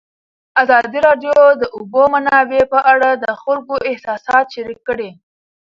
[0.61, 5.09] ازادي راډیو د د اوبو منابع په اړه د خلکو احساسات شریک کړي.